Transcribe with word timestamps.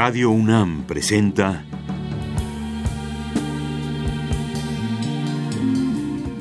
Radio 0.00 0.30
UNAM 0.30 0.84
presenta 0.84 1.64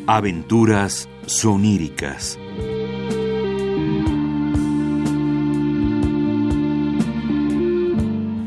Aventuras 0.05 1.09
soníricas. 1.25 2.37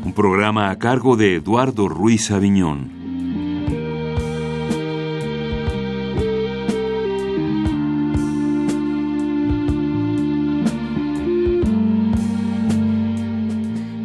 Un 0.05 0.13
programa 0.15 0.69
a 0.69 0.79
cargo 0.79 1.17
de 1.17 1.35
Eduardo 1.35 1.89
Ruiz 1.89 2.31
Aviñón. 2.31 3.00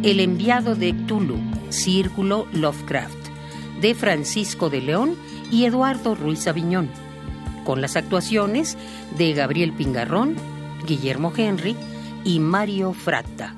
El 0.07 0.21
enviado 0.21 0.75
de 0.75 0.93
Cthulhu, 0.93 1.37
Círculo 1.67 2.47
Lovecraft, 2.53 3.27
de 3.81 3.93
Francisco 3.93 4.69
de 4.69 4.79
León 4.79 5.17
y 5.51 5.65
Eduardo 5.65 6.15
Ruiz 6.15 6.47
Aviñón, 6.47 6.89
con 7.65 7.81
las 7.81 7.97
actuaciones 7.97 8.77
de 9.17 9.33
Gabriel 9.33 9.73
Pingarrón, 9.73 10.37
Guillermo 10.87 11.33
Henry 11.35 11.75
y 12.23 12.39
Mario 12.39 12.93
Fratta. 12.93 13.53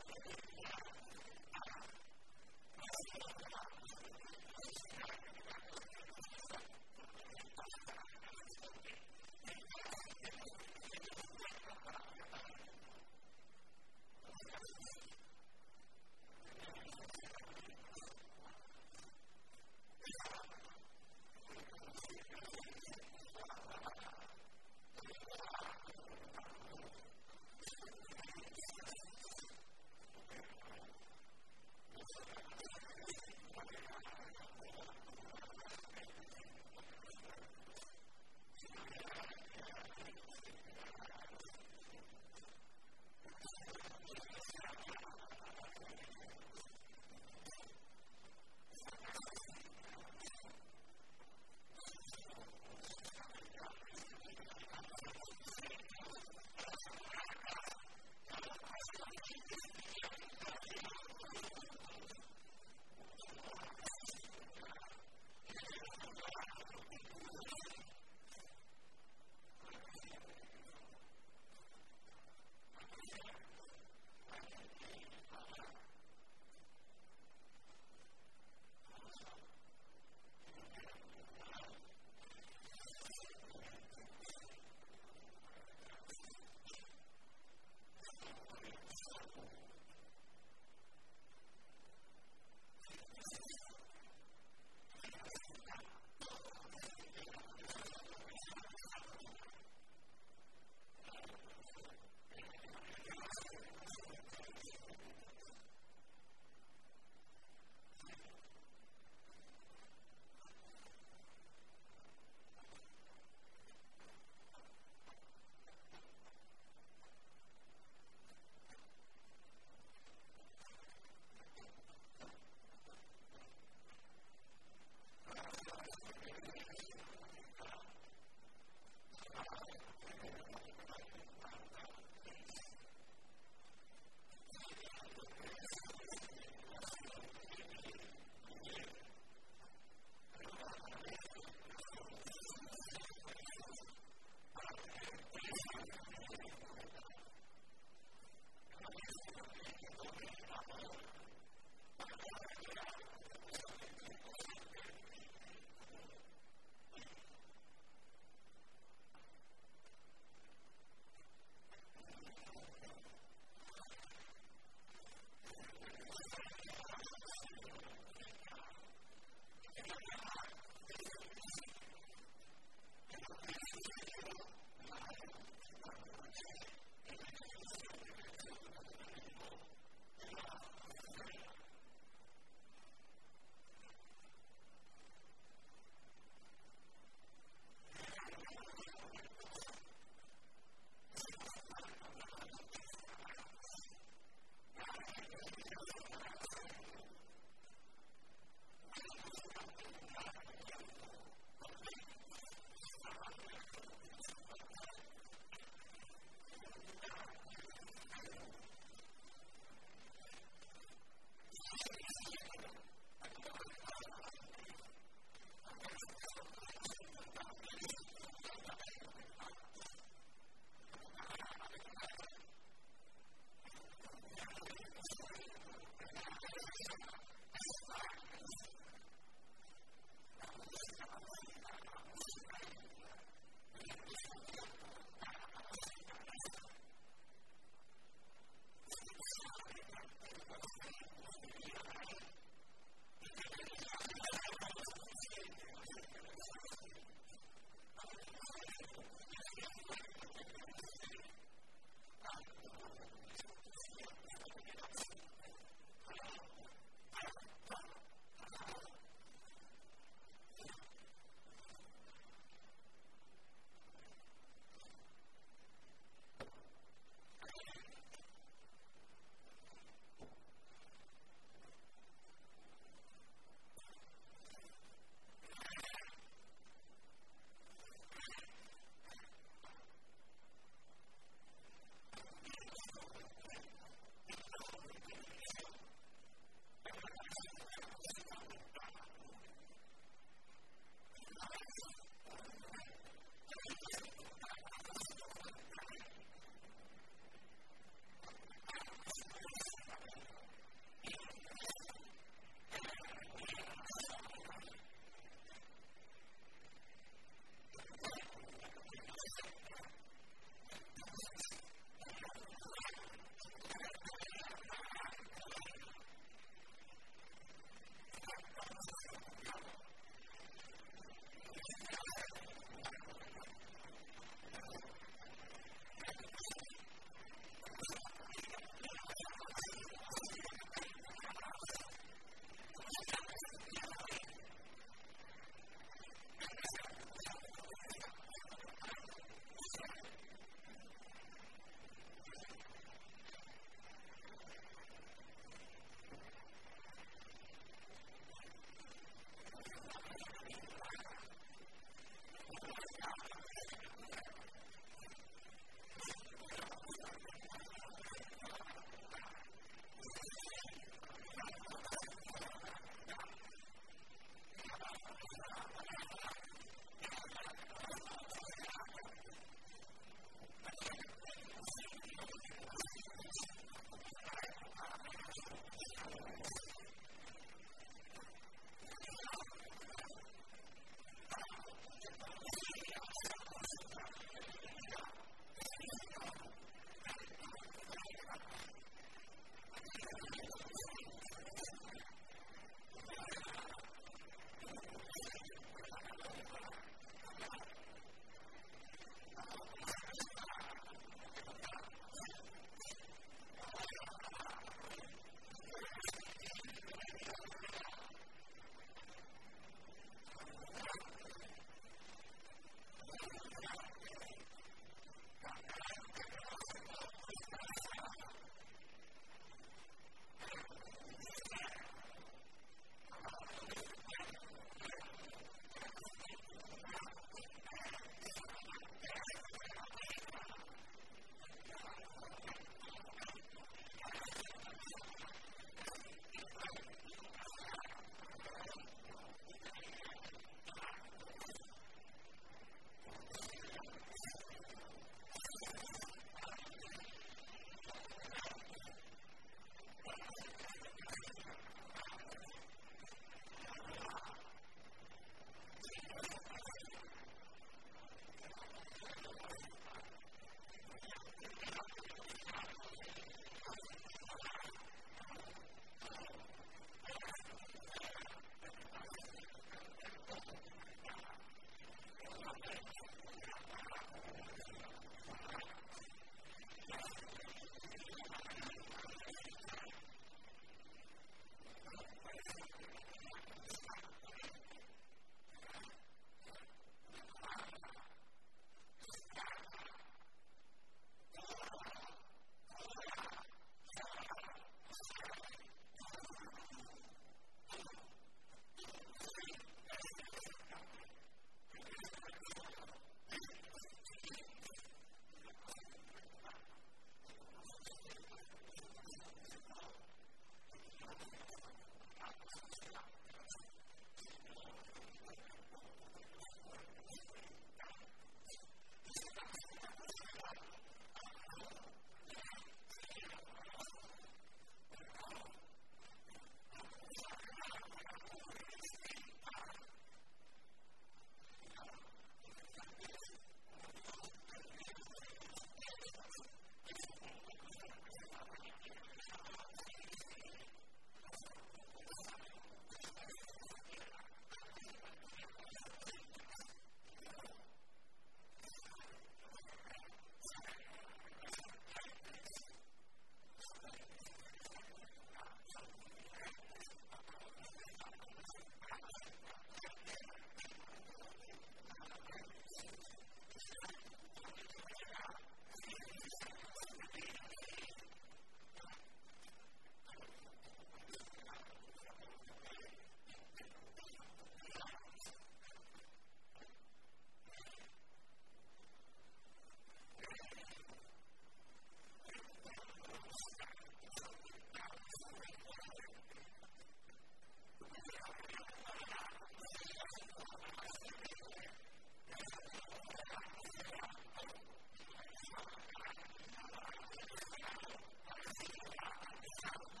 out. 599.65 600.00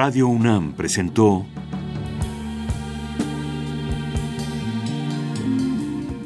Radio 0.00 0.28
UNAM 0.28 0.74
presentó 0.74 1.44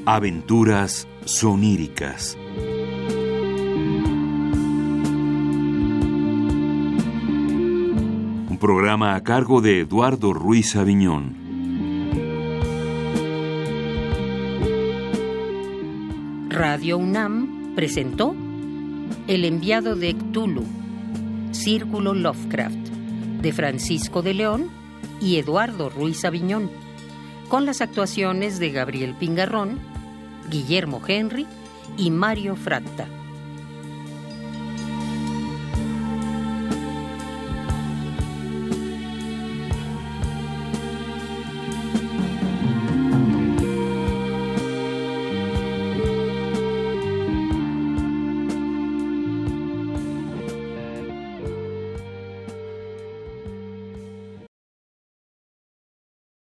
Aventuras 0.05 1.09
soníricas. 1.25 2.37
Un 8.51 8.59
programa 8.61 9.15
a 9.15 9.23
cargo 9.23 9.63
de 9.63 9.81
Eduardo 9.81 10.35
Ruiz 10.35 10.77
Aviñón. 10.77 11.35
Radio 16.51 16.99
UNAM 16.99 17.75
presentó 17.75 18.35
El 19.29 19.47
enviado 19.47 19.97
de 19.97 20.13
Cthulhu, 20.13 20.67
Círculo 21.53 22.13
Lovecraft, 22.13 22.82
de 23.43 23.53
Francisco 23.53 24.23
de 24.23 24.35
León 24.35 24.71
y 25.21 25.37
Eduardo 25.37 25.91
Ruiz 25.91 26.25
Aviñón, 26.25 26.71
con 27.49 27.67
las 27.67 27.81
actuaciones 27.81 28.59
de 28.59 28.71
Gabriel 28.71 29.15
Pingarrón, 29.15 29.81
Guillermo 30.49 31.03
Henry 31.07 31.47
y 31.97 32.11
Mario 32.11 32.57
Fratta. 32.57 33.22